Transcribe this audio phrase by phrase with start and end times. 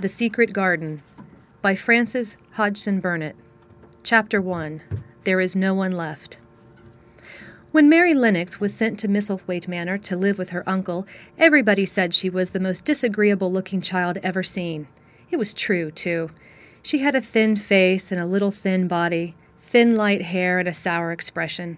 [0.00, 1.02] The Secret Garden
[1.60, 3.36] by Frances Hodgson Burnett.
[4.02, 4.80] Chapter 1
[5.24, 6.38] There is No One Left.
[7.70, 12.14] When Mary Lennox was sent to Misselthwaite Manor to live with her uncle, everybody said
[12.14, 14.88] she was the most disagreeable looking child ever seen.
[15.30, 16.30] It was true, too.
[16.82, 20.72] She had a thin face and a little thin body, thin light hair and a
[20.72, 21.76] sour expression.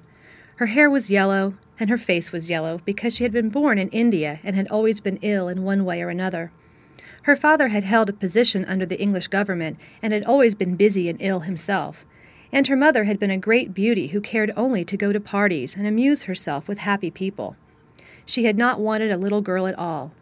[0.59, 3.89] Her hair was yellow, and her face was yellow because she had been born in
[3.89, 6.53] India and had always been ill in one way or another.
[7.23, 11.09] Her father had held a position under the English government and had always been busy
[11.09, 12.05] and ill himself.
[12.53, 15.77] And her mother had been a great beauty who cared only to go to parties
[15.77, 17.57] and amuse herself with happy people.
[18.27, 20.13] She had not wanted a little girl at all.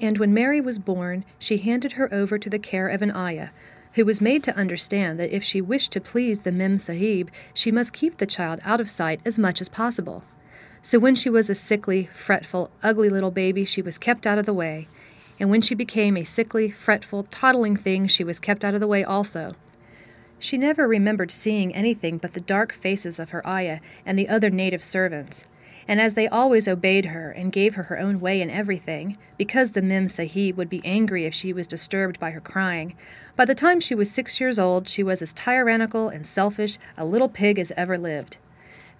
[0.00, 3.50] And when Mary was born, she handed her over to the care of an ayah,
[3.94, 7.70] who was made to understand that if she wished to please the Mem Sahib, she
[7.70, 10.24] must keep the child out of sight as much as possible.
[10.82, 14.46] So when she was a sickly, fretful, ugly little baby, she was kept out of
[14.46, 14.88] the way,
[15.42, 18.86] and when she became a sickly, fretful, toddling thing, she was kept out of the
[18.86, 19.56] way also.
[20.38, 24.50] She never remembered seeing anything but the dark faces of her ayah and the other
[24.50, 25.44] native servants,
[25.88, 29.72] and as they always obeyed her and gave her her own way in everything, because
[29.72, 32.94] the Mem Sahib would be angry if she was disturbed by her crying,
[33.34, 37.04] by the time she was six years old she was as tyrannical and selfish a
[37.04, 38.36] little pig as ever lived.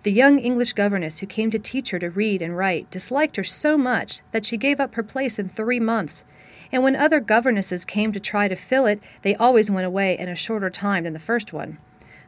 [0.02, 3.44] The young English governess who came to teach her to read and write disliked her
[3.44, 6.24] so much that she gave up her place in three months,
[6.72, 10.28] and when other governesses came to try to fill it, they always went away in
[10.28, 11.78] a shorter time than the first one.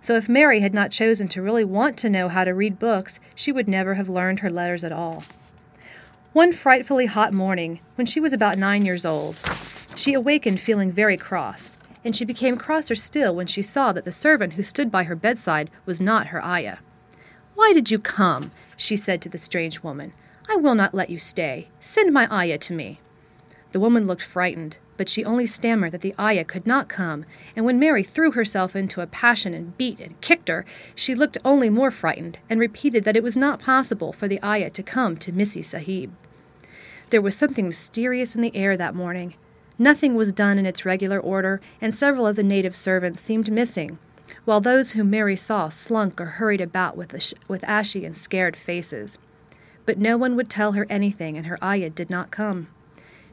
[0.03, 3.19] So if Mary had not chosen to really want to know how to read books,
[3.35, 5.25] she would never have learned her letters at all.
[6.35, 9.41] One frightfully hot morning, when she was about nine years old,
[9.95, 14.13] she awakened feeling very cross, and she became crosser still when she saw that the
[14.13, 16.79] servant who stood by her bedside was not her ayah.
[17.55, 18.51] Why did you come?
[18.77, 20.13] she said to the strange woman.
[20.51, 21.69] I will not let you stay.
[21.81, 23.01] Send my ayah to me.
[23.75, 27.25] The woman looked frightened, but she only stammered that the ayah could not come,
[27.57, 31.39] and when Mary threw herself into a passion and beat and kicked her, she looked
[31.45, 35.17] only more frightened and repeated that it was not possible for the ayah to come
[35.17, 36.13] to Missie Sahib.
[37.11, 39.35] There was something mysterious in the air that morning.
[39.77, 43.99] Nothing was done in its regular order, and several of the native servants seemed missing,
[44.45, 47.13] while those whom Mary saw slunk or hurried about with,
[47.49, 49.19] with ashy and scared faces.
[49.85, 52.69] But no one would tell her anything, and her ayah did not come.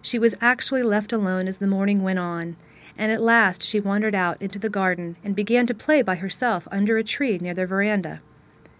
[0.01, 2.57] She was actually left alone as the morning went on,
[2.97, 6.67] and at last she wandered out into the garden and began to play by herself
[6.71, 8.21] under a tree near the veranda.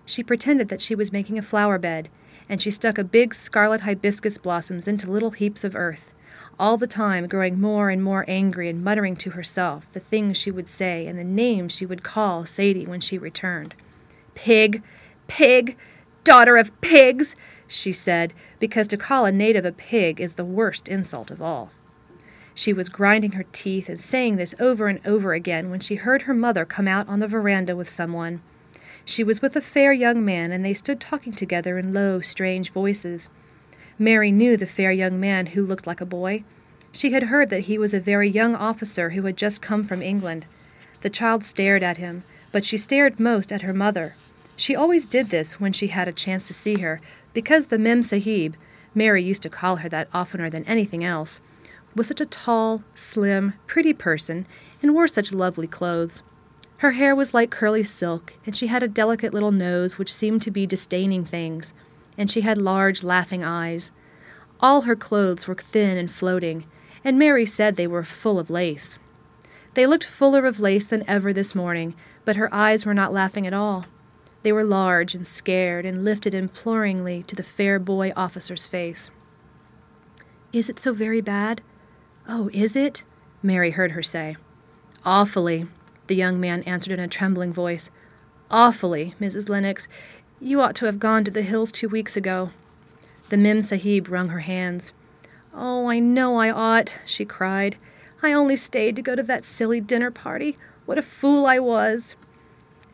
[0.05, 2.09] She pretended that she was making a flower bed,
[2.49, 6.13] and she stuck a big scarlet hibiscus blossoms into little heaps of earth
[6.61, 10.51] all the time growing more and more angry and muttering to herself the things she
[10.51, 13.73] would say and the names she would call Saidie when she returned.
[14.35, 14.83] Pig!
[15.27, 15.75] Pig!
[16.23, 17.35] Daughter of pigs!
[17.73, 21.71] She said, because to call a native a pig is the worst insult of all.
[22.53, 26.23] She was grinding her teeth and saying this over and over again when she heard
[26.23, 28.41] her mother come out on the veranda with someone.
[29.05, 32.71] She was with a fair young man, and they stood talking together in low, strange
[32.71, 33.29] voices.
[33.97, 36.43] Mary knew the fair young man who looked like a boy.
[36.91, 40.01] She had heard that he was a very young officer who had just come from
[40.01, 40.45] England.
[41.01, 44.15] The child stared at him, but she stared most at her mother.
[44.61, 47.01] She always did this when she had a chance to see her,
[47.33, 48.55] because the Mem Sahib,
[48.93, 51.39] Mary used to call her that oftener than anything else,
[51.95, 54.45] was such a tall, slim, pretty person
[54.79, 56.21] and wore such lovely clothes.
[56.77, 60.43] Her hair was like curly silk, and she had a delicate little nose which seemed
[60.43, 61.73] to be disdaining things
[62.15, 63.89] and she had large, laughing eyes.
[64.59, 66.65] All her clothes were thin and floating,
[67.03, 68.99] and Mary said they were full of lace.
[69.73, 71.95] They looked fuller of lace than ever this morning,
[72.25, 73.87] but her eyes were not laughing at all.
[74.43, 79.11] They were large and scared and lifted imploringly to the fair boy officer's face.
[80.51, 81.61] Is it so very bad?
[82.27, 83.03] Oh, is it?
[83.43, 84.35] Mary heard her say.
[85.05, 85.67] Awfully,
[86.07, 87.89] the young man answered in a trembling voice.
[88.49, 89.47] Awfully, Mrs.
[89.47, 89.87] Lennox.
[90.39, 92.49] You ought to have gone to the hills two weeks ago.
[93.29, 94.91] The Mem Sahib wrung her hands.
[95.53, 97.77] Oh, I know I ought, she cried.
[98.23, 100.57] I only stayed to go to that silly dinner party.
[100.85, 102.15] What a fool I was.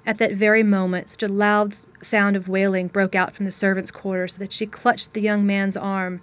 [0.08, 3.92] At that very moment, such a loud sound of wailing broke out from the servants'
[3.92, 6.22] quarters that she clutched the young man's arm,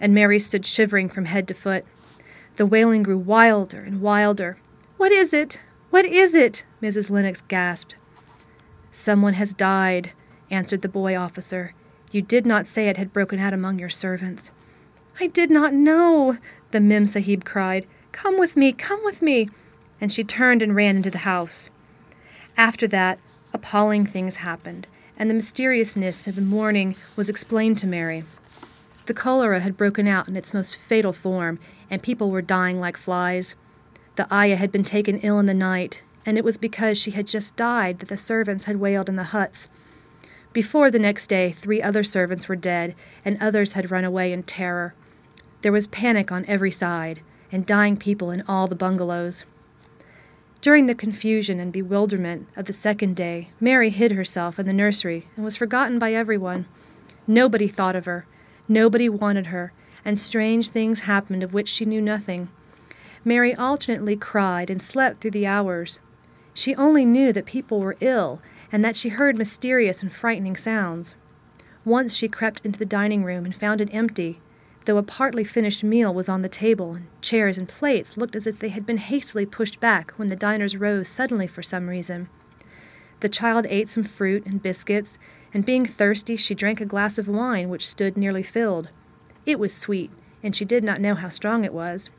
[0.00, 1.84] and Mary stood shivering from head to foot.
[2.56, 4.56] The wailing grew wilder and wilder.
[4.96, 5.60] What is it?
[5.90, 6.64] What is it?
[6.80, 7.10] Mrs.
[7.10, 7.96] Lennox gasped.
[8.90, 10.12] Someone has died,
[10.50, 11.74] answered the boy officer.
[12.10, 14.50] You did not say it had broken out among your servants.
[15.20, 16.38] I did not know,
[16.70, 17.86] the Mem Sahib cried.
[18.12, 19.50] Come with me, come with me.
[20.00, 21.68] And she turned and ran into the house.
[22.56, 23.18] After that,
[23.56, 24.86] appalling things happened,
[25.16, 28.22] and the mysteriousness of the morning was explained to Mary.
[29.06, 31.58] The cholera had broken out in its most fatal form,
[31.90, 33.54] and people were dying like flies.
[34.16, 37.26] The ayah had been taken ill in the night, and it was because she had
[37.26, 39.70] just died that the servants had wailed in the huts.
[40.52, 42.94] Before the next day, three other servants were dead,
[43.24, 44.92] and others had run away in terror.
[45.62, 47.20] There was panic on every side,
[47.50, 49.44] and dying people in all the bungalows.
[50.66, 55.28] During the confusion and bewilderment of the second day, Mary hid herself in the nursery
[55.36, 56.66] and was forgotten by everyone.
[57.24, 58.26] Nobody thought of her,
[58.66, 59.72] nobody wanted her,
[60.04, 62.48] and strange things happened of which she knew nothing.
[63.24, 66.00] Mary alternately cried and slept through the hours.
[66.52, 68.42] She only knew that people were ill
[68.72, 71.14] and that she heard mysterious and frightening sounds.
[71.84, 74.40] Once she crept into the dining room and found it empty,
[74.86, 78.46] though a partly finished meal was on the table, and chairs and plates looked as
[78.46, 82.28] if they had been hastily pushed back when the diners rose suddenly for some reason.
[83.20, 85.18] The child ate some fruit and biscuits,
[85.52, 88.90] and being thirsty, she drank a glass of wine which stood nearly filled.
[89.44, 90.10] It was sweet,
[90.42, 92.10] and she did not know how strong it was.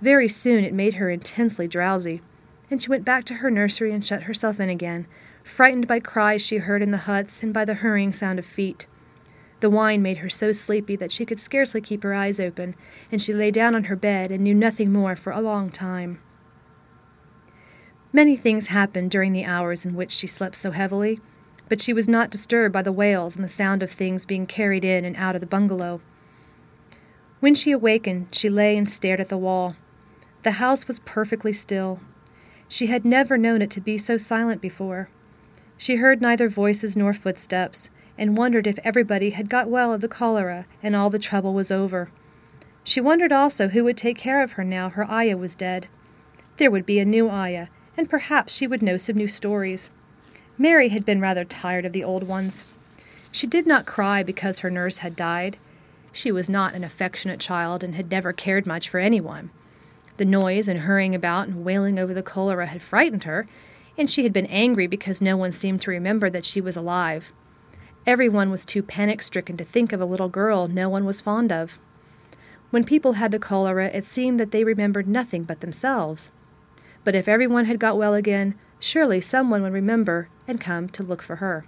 [0.00, 2.22] Very soon it made her intensely drowsy,
[2.70, 5.06] and she went back to her nursery and shut herself in again,
[5.42, 8.86] frightened by cries she heard in the huts and by the hurrying sound of feet.
[9.60, 12.74] The wine made her so sleepy that she could scarcely keep her eyes open,
[13.12, 16.18] and she lay down on her bed and knew nothing more for a long time.
[18.12, 21.20] Many things happened during the hours in which she slept so heavily,
[21.68, 24.84] but she was not disturbed by the wails and the sound of things being carried
[24.84, 26.00] in and out of the bungalow.
[27.38, 29.76] When she awakened, she lay and stared at the wall.
[30.42, 32.00] The house was perfectly still.
[32.68, 35.10] She had never known it to be so silent before.
[35.76, 40.08] She heard neither voices nor footsteps, and wondered if everybody had got well of the
[40.08, 42.10] cholera and all the trouble was over.
[42.84, 45.88] She wondered also who would take care of her now her ayah was dead.
[46.56, 49.90] There would be a new ayah, and perhaps she would know some new stories.
[50.58, 52.64] Mary had been rather tired of the old ones.
[53.32, 55.58] She did not cry because her nurse had died.
[56.12, 59.50] She was not an affectionate child and had never cared much for anyone.
[60.16, 63.46] The noise and hurrying about and wailing over the cholera had frightened her,
[63.96, 67.32] and she had been angry because no one seemed to remember that she was alive.
[68.06, 71.52] Everyone was too panic stricken to think of a little girl no one was fond
[71.52, 71.78] of.
[72.70, 76.30] When people had the cholera, it seemed that they remembered nothing but themselves.
[77.04, 81.22] But if everyone had got well again, surely someone would remember and come to look
[81.22, 81.66] for her.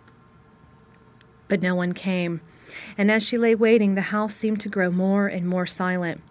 [1.48, 2.40] But no one came,
[2.96, 6.22] and as she lay waiting, the house seemed to grow more and more silent.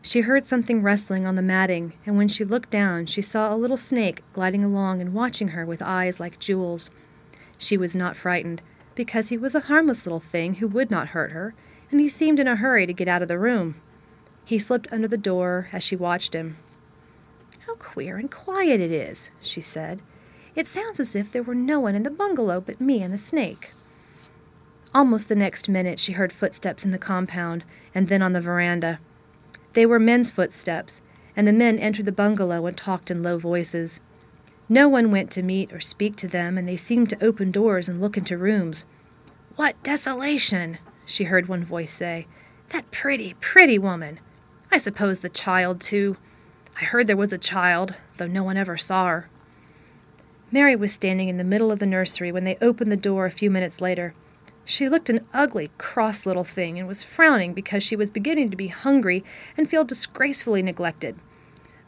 [0.00, 3.56] She heard something rustling on the matting, and when she looked down, she saw a
[3.56, 6.90] little snake gliding along and watching her with eyes like jewels.
[7.58, 8.62] She was not frightened,
[8.96, 11.54] because he was a harmless little thing who would not hurt her,
[11.92, 13.80] and he seemed in a hurry to get out of the room.
[14.44, 16.56] He slipped under the door as she watched him.
[17.66, 20.02] How queer and quiet it is, she said.
[20.56, 23.18] It sounds as if there were no one in the bungalow but me and the
[23.18, 23.72] snake.
[24.94, 27.64] Almost the next minute she heard footsteps in the compound,
[27.94, 28.98] and then on the veranda.
[29.74, 31.02] They were men's footsteps,
[31.36, 34.00] and the men entered the bungalow and talked in low voices.
[34.68, 37.88] No one went to meet or speak to them, and they seemed to open doors
[37.88, 38.84] and look into rooms.
[39.54, 40.78] What desolation!
[41.04, 42.26] she heard one voice say.
[42.70, 44.18] That pretty, pretty woman!
[44.72, 46.16] I suppose the child, too.
[46.80, 49.28] I heard there was a child, though no one ever saw her.
[50.50, 53.30] Mary was standing in the middle of the nursery when they opened the door a
[53.30, 54.14] few minutes later.
[54.64, 58.56] She looked an ugly, cross little thing, and was frowning because she was beginning to
[58.56, 59.24] be hungry
[59.56, 61.16] and feel disgracefully neglected.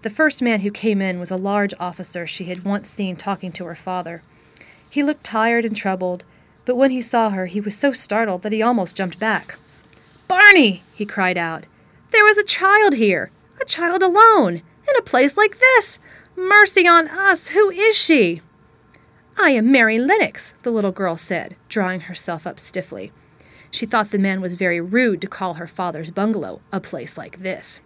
[0.03, 3.51] The first man who came in was a large officer she had once seen talking
[3.53, 4.23] to her father.
[4.89, 6.25] He looked tired and troubled,
[6.65, 9.57] but when he saw her, he was so startled that he almost jumped back.
[10.29, 10.85] Barney!
[10.95, 11.67] he cried out.
[12.13, 13.31] There was a child here!
[13.61, 14.63] A child alone!
[14.89, 15.99] In a place like this!
[16.37, 17.49] Mercy on us!
[17.49, 18.41] Who is she?
[19.37, 23.11] I am Mary Lennox, the little girl said, drawing herself up stiffly.
[23.71, 27.43] She thought the man was very rude to call her father's bungalow a place like
[27.43, 27.81] this.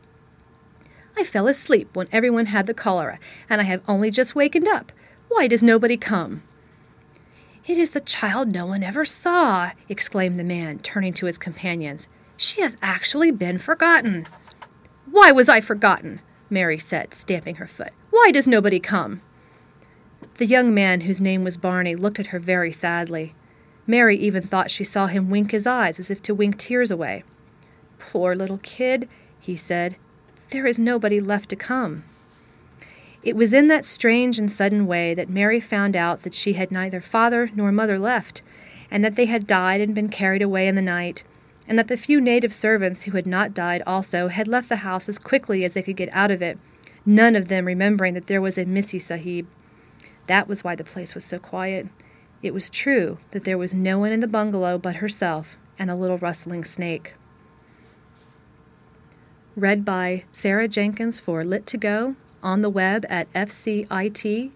[1.16, 4.92] I fell asleep when everyone had the cholera, and I have only just wakened up.
[5.28, 6.42] Why does nobody come?
[7.66, 12.08] It is the child no one ever saw, exclaimed the man, turning to his companions.
[12.36, 14.26] She has actually been forgotten.
[15.10, 16.20] Why was I forgotten?
[16.50, 17.92] Mary said, stamping her foot.
[18.10, 19.22] Why does nobody come?
[20.38, 23.34] The young man, whose name was Barney, looked at her very sadly.
[23.86, 27.22] Mary even thought she saw him wink his eyes as if to wink tears away.
[27.98, 29.96] Poor little kid, he said.
[30.52, 32.04] There is nobody left to come.
[33.22, 36.70] It was in that strange and sudden way that Mary found out that she had
[36.70, 38.42] neither father nor mother left,
[38.90, 41.24] and that they had died and been carried away in the night,
[41.66, 45.08] and that the few native servants who had not died also had left the house
[45.08, 46.58] as quickly as they could get out of it,
[47.06, 49.46] none of them remembering that there was a Missie Sahib.
[50.26, 51.88] That was why the place was so quiet.
[52.42, 55.94] It was true that there was no one in the bungalow but herself and a
[55.94, 57.14] little rustling snake
[59.56, 64.50] read by Sarah Jenkins for Lit2Go on the web at fcit.usf.edu.